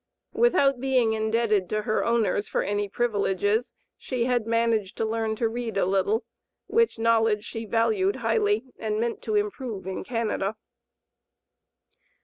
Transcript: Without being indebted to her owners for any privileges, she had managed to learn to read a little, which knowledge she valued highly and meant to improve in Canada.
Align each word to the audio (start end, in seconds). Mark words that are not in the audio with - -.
Without 0.33 0.79
being 0.79 1.13
indebted 1.13 1.69
to 1.69 1.83
her 1.83 2.03
owners 2.03 2.47
for 2.47 2.63
any 2.63 2.89
privileges, 2.89 3.71
she 3.99 4.25
had 4.25 4.47
managed 4.47 4.97
to 4.97 5.05
learn 5.05 5.35
to 5.35 5.47
read 5.47 5.77
a 5.77 5.85
little, 5.85 6.25
which 6.65 6.97
knowledge 6.97 7.45
she 7.45 7.65
valued 7.65 8.15
highly 8.15 8.63
and 8.79 8.99
meant 8.99 9.21
to 9.21 9.35
improve 9.35 9.85
in 9.85 10.03
Canada. 10.03 10.55